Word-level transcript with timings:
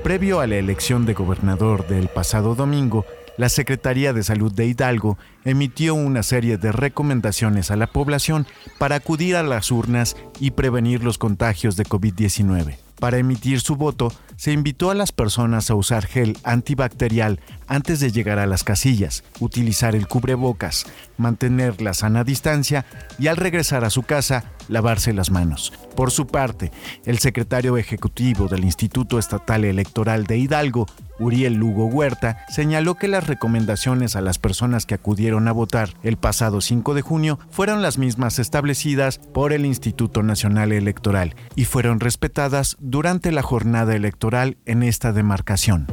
Previo 0.04 0.40
a 0.40 0.46
la 0.48 0.58
elección 0.58 1.06
de 1.06 1.16
gobernador 1.16 1.88
del 1.88 2.10
pasado 2.10 2.54
domingo, 2.54 3.08
la 3.38 3.50
Secretaría 3.50 4.14
de 4.14 4.24
Salud 4.24 4.54
de 4.54 4.66
Hidalgo 4.66 5.18
emitió 5.44 5.96
una 5.96 6.24
serie 6.24 6.58
de 6.58 6.72
recomendaciones 6.72 7.72
a 7.72 7.76
la 7.76 7.88
población 7.88 8.48
para 8.78 8.96
acudir 8.96 9.36
a 9.36 9.44
las 9.44 9.72
urnas 9.72 10.16
y 10.40 10.52
prevenir 10.52 11.04
los 11.04 11.18
contagios 11.18 11.76
de 11.76 11.86
COVID-19. 11.86 12.78
Para 13.00 13.18
emitir 13.18 13.60
su 13.60 13.76
voto, 13.76 14.12
se 14.38 14.54
invitó 14.54 14.90
a 14.90 14.96
las 14.96 15.12
personas 15.12 15.70
a 15.70 15.76
usar 15.76 16.06
gel 16.06 16.38
antibacterial 16.44 17.42
antes 17.68 18.00
de 18.00 18.12
llegar 18.12 18.40
a 18.40 18.48
las 18.48 18.64
casillas, 18.64 19.24
utilizar 19.40 19.96
el 19.96 20.08
cubrebocas, 20.08 20.86
mantener 21.18 21.82
la 21.82 21.94
sana 21.94 22.24
distancia 22.24 22.86
y 23.20 23.28
al 23.28 23.38
regresar 23.38 23.84
a 23.84 23.90
su 23.90 24.04
casa, 24.04 24.46
lavarse 24.70 25.12
las 25.14 25.30
manos. 25.30 25.74
Por 25.96 26.12
su 26.12 26.26
parte, 26.26 26.72
el 27.06 27.20
secretario 27.20 27.78
ejecutivo 27.78 28.48
del 28.48 28.64
Instituto 28.64 29.20
Estatal 29.20 29.66
Electoral 29.66 30.26
de 30.26 30.38
Hidalgo, 30.38 30.88
Uriel 31.20 31.56
Lugo 31.56 31.86
Huerta, 31.86 32.46
señaló 32.50 32.96
que 32.96 33.08
las 33.08 33.28
recomendaciones 33.28 34.16
a 34.16 34.22
las 34.22 34.40
personas 34.40 34.86
que 34.86 34.96
acudieron 34.96 35.48
a 35.48 35.52
votar 35.52 35.90
el 36.04 36.18
pasado 36.18 36.62
5 36.62 36.94
de 36.94 37.02
junio 37.02 37.40
fueron 37.50 37.82
las 37.82 37.98
mismas 37.98 38.40
establecidas 38.40 39.20
por 39.20 39.54
el 39.54 39.66
Instituto 39.66 40.24
Nacional 40.24 40.72
Electoral 40.72 41.36
y 41.56 41.66
fueron 41.66 42.00
respetadas 42.00 42.78
durante 42.80 43.32
la 43.32 43.42
jornada 43.42 43.96
electoral 43.96 44.58
en 44.66 44.84
esta 44.84 45.12
demarcación. 45.12 45.88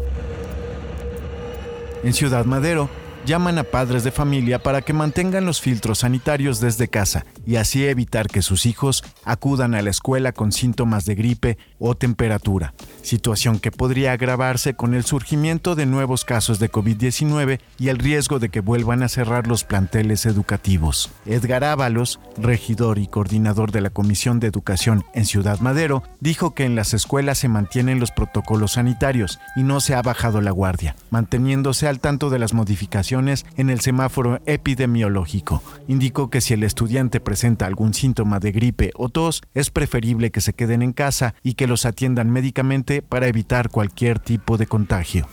En 2.04 2.12
Ciudad 2.12 2.44
Madero, 2.46 2.90
llaman 3.24 3.58
a 3.58 3.64
padres 3.64 4.04
de 4.04 4.10
familia 4.10 4.62
para 4.62 4.82
que 4.82 4.92
mantengan 4.92 5.44
los 5.44 5.60
filtros 5.60 6.00
sanitarios 6.00 6.60
desde 6.60 6.88
casa 6.88 7.24
y 7.46 7.56
así 7.56 7.84
evitar 7.86 8.26
que 8.26 8.42
sus 8.42 8.66
hijos 8.66 9.04
acudan 9.24 9.74
a 9.74 9.82
la 9.82 9.90
escuela 9.90 10.32
con 10.32 10.50
síntomas 10.50 11.04
de 11.04 11.14
gripe 11.14 11.58
o 11.78 11.94
temperatura, 11.94 12.74
situación 13.02 13.58
que 13.58 13.70
podría 13.70 14.12
agravarse 14.12 14.74
con 14.74 14.94
el 14.94 15.04
surgimiento 15.04 15.74
de 15.74 15.86
nuevos 15.86 16.24
casos 16.24 16.58
de 16.58 16.70
COVID-19 16.70 17.60
y 17.78 17.88
el 17.88 17.98
riesgo 17.98 18.38
de 18.38 18.48
que 18.48 18.60
vuelvan 18.60 19.02
a 19.02 19.08
cerrar 19.08 19.46
los 19.46 19.64
planteles 19.64 20.26
educativos. 20.26 21.10
Edgar 21.26 21.64
Ábalos, 21.64 22.18
regidor 22.38 22.98
y 22.98 23.06
coordinador 23.06 23.70
de 23.70 23.82
la 23.82 23.90
Comisión 23.90 24.40
de 24.40 24.48
Educación 24.48 25.04
en 25.14 25.26
Ciudad 25.26 25.60
Madero, 25.60 26.02
dijo 26.20 26.54
que 26.54 26.64
en 26.64 26.74
las 26.74 26.94
escuelas 26.94 27.38
se 27.38 27.48
mantienen 27.48 28.00
los 28.00 28.10
protocolos 28.10 28.72
sanitarios 28.72 29.38
y 29.56 29.62
no 29.62 29.80
se 29.80 29.94
ha 29.94 30.02
bajado 30.02 30.40
la 30.40 30.50
guardia, 30.50 30.96
manteniéndose 31.10 31.86
al 31.86 32.00
tanto 32.00 32.30
de 32.30 32.38
las 32.38 32.52
modificaciones 32.52 33.11
en 33.12 33.70
el 33.70 33.80
semáforo 33.80 34.40
epidemiológico. 34.46 35.62
Indicó 35.86 36.30
que 36.30 36.40
si 36.40 36.54
el 36.54 36.62
estudiante 36.62 37.20
presenta 37.20 37.66
algún 37.66 37.92
síntoma 37.92 38.40
de 38.40 38.52
gripe 38.52 38.90
o 38.96 39.10
tos, 39.10 39.42
es 39.54 39.70
preferible 39.70 40.30
que 40.30 40.40
se 40.40 40.54
queden 40.54 40.82
en 40.82 40.92
casa 40.92 41.34
y 41.42 41.54
que 41.54 41.66
los 41.66 41.84
atiendan 41.84 42.30
médicamente 42.30 43.02
para 43.02 43.26
evitar 43.26 43.68
cualquier 43.68 44.18
tipo 44.18 44.56
de 44.56 44.66
contagio. 44.66 45.28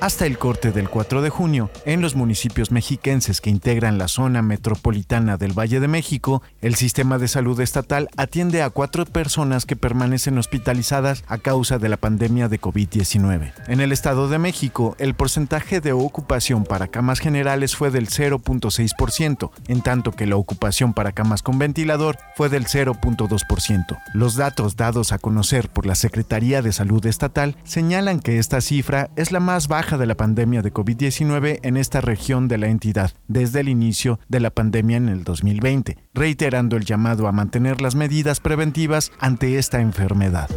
Hasta 0.00 0.24
el 0.24 0.38
corte 0.38 0.72
del 0.72 0.88
4 0.88 1.20
de 1.20 1.30
junio, 1.30 1.70
en 1.84 2.00
los 2.00 2.14
municipios 2.14 2.70
mexiquenses 2.70 3.40
que 3.40 3.50
integran 3.50 3.98
la 3.98 4.08
zona 4.08 4.40
metropolitana 4.40 5.36
del 5.36 5.58
Valle 5.58 5.78
de 5.78 5.88
México, 5.88 6.42
el 6.62 6.74
sistema 6.74 7.18
de 7.18 7.28
salud 7.28 7.60
estatal 7.60 8.08
atiende 8.16 8.62
a 8.62 8.70
cuatro 8.70 9.04
personas 9.04 9.66
que 9.66 9.76
permanecen 9.76 10.38
hospitalizadas 10.38 11.24
a 11.26 11.38
causa 11.38 11.78
de 11.78 11.88
la 11.90 11.98
pandemia 11.98 12.48
de 12.48 12.60
COVID-19. 12.60 13.52
En 13.66 13.80
el 13.80 13.92
Estado 13.92 14.28
de 14.28 14.38
México, 14.38 14.96
el 14.98 15.14
porcentaje 15.14 15.80
de 15.80 15.92
ocupación 15.92 16.64
para 16.64 16.88
camas 16.88 17.20
generales 17.20 17.76
fue 17.76 17.90
del 17.90 18.08
0.6%, 18.08 19.50
en 19.68 19.82
tanto 19.82 20.12
que 20.12 20.26
la 20.26 20.36
ocupación 20.36 20.94
para 20.94 21.12
camas 21.12 21.42
con 21.42 21.58
ventilador 21.58 22.18
fue 22.36 22.48
del 22.48 22.66
0.2%. 22.66 23.98
Los 24.14 24.36
datos 24.36 24.76
dados 24.76 25.12
a 25.12 25.18
conocer 25.18 25.68
por 25.68 25.84
la 25.84 25.94
Secretaría 25.94 26.62
de 26.62 26.72
Salud 26.72 27.04
Estatal 27.04 27.56
señalan 27.64 28.20
que 28.20 28.38
esta 28.38 28.60
cifra 28.60 29.10
es 29.16 29.30
la 29.30 29.40
más 29.40 29.68
de 29.98 30.06
la 30.06 30.16
pandemia 30.16 30.62
de 30.62 30.72
COVID-19 30.72 31.60
en 31.62 31.76
esta 31.76 32.00
región 32.00 32.48
de 32.48 32.58
la 32.58 32.68
entidad 32.68 33.12
desde 33.28 33.60
el 33.60 33.68
inicio 33.68 34.20
de 34.28 34.40
la 34.40 34.50
pandemia 34.50 34.96
en 34.96 35.08
el 35.08 35.24
2020, 35.24 35.98
reiterando 36.14 36.76
el 36.76 36.84
llamado 36.84 37.26
a 37.26 37.32
mantener 37.32 37.80
las 37.80 37.94
medidas 37.94 38.40
preventivas 38.40 39.12
ante 39.18 39.58
esta 39.58 39.80
enfermedad. 39.80 40.48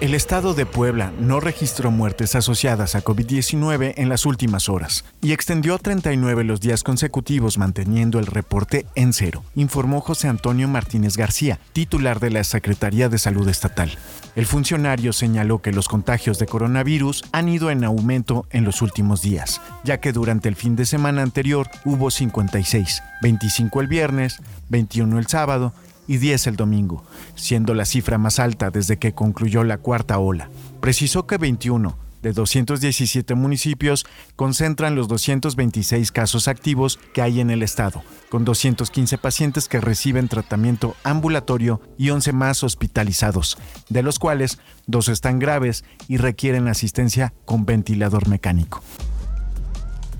El 0.00 0.12
estado 0.14 0.54
de 0.54 0.66
Puebla 0.66 1.12
no 1.20 1.38
registró 1.38 1.92
muertes 1.92 2.34
asociadas 2.34 2.96
a 2.96 3.04
COVID-19 3.04 3.94
en 3.96 4.08
las 4.08 4.26
últimas 4.26 4.68
horas 4.68 5.04
y 5.22 5.32
extendió 5.32 5.76
a 5.76 5.78
39 5.78 6.42
los 6.42 6.60
días 6.60 6.82
consecutivos 6.82 7.58
manteniendo 7.58 8.18
el 8.18 8.26
reporte 8.26 8.86
en 8.96 9.12
cero, 9.12 9.44
informó 9.54 10.00
José 10.00 10.26
Antonio 10.28 10.66
Martínez 10.66 11.16
García, 11.16 11.60
titular 11.72 12.18
de 12.18 12.30
la 12.30 12.42
Secretaría 12.42 13.08
de 13.08 13.18
Salud 13.18 13.48
Estatal. 13.48 13.96
El 14.34 14.46
funcionario 14.46 15.12
señaló 15.12 15.62
que 15.62 15.72
los 15.72 15.88
contagios 15.88 16.40
de 16.40 16.46
coronavirus 16.46 17.24
han 17.30 17.48
ido 17.48 17.70
en 17.70 17.84
aumento 17.84 18.46
en 18.50 18.64
los 18.64 18.82
últimos 18.82 19.22
días, 19.22 19.60
ya 19.84 20.00
que 20.00 20.12
durante 20.12 20.48
el 20.48 20.56
fin 20.56 20.74
de 20.74 20.86
semana 20.86 21.22
anterior 21.22 21.70
hubo 21.84 22.10
56, 22.10 23.00
25 23.22 23.80
el 23.80 23.86
viernes, 23.86 24.38
21 24.68 25.18
el 25.20 25.28
sábado 25.28 25.72
y 26.06 26.18
10 26.18 26.48
el 26.48 26.56
domingo, 26.56 27.04
siendo 27.34 27.74
la 27.74 27.84
cifra 27.84 28.18
más 28.18 28.38
alta 28.38 28.70
desde 28.70 28.98
que 28.98 29.12
concluyó 29.12 29.64
la 29.64 29.78
cuarta 29.78 30.18
ola. 30.18 30.50
Precisó 30.80 31.26
que 31.26 31.38
21 31.38 31.96
de 32.24 32.32
217 32.32 33.34
municipios 33.34 34.06
concentran 34.34 34.96
los 34.96 35.08
226 35.08 36.10
casos 36.10 36.48
activos 36.48 36.98
que 37.12 37.20
hay 37.20 37.40
en 37.40 37.50
el 37.50 37.62
estado, 37.62 38.02
con 38.30 38.46
215 38.46 39.18
pacientes 39.18 39.68
que 39.68 39.80
reciben 39.80 40.28
tratamiento 40.28 40.96
ambulatorio 41.04 41.82
y 41.98 42.10
11 42.10 42.32
más 42.32 42.64
hospitalizados, 42.64 43.58
de 43.90 44.02
los 44.02 44.18
cuales 44.18 44.58
dos 44.86 45.08
están 45.08 45.38
graves 45.38 45.84
y 46.08 46.16
requieren 46.16 46.66
asistencia 46.66 47.34
con 47.44 47.66
ventilador 47.66 48.26
mecánico. 48.26 48.82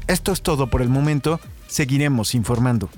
Esto 0.07 0.33
es 0.33 0.43
todo 0.43 0.69
por 0.69 0.83
el 0.83 0.91
momento, 0.91 1.41
seguiremos 1.67 2.35
informando. 2.35 2.91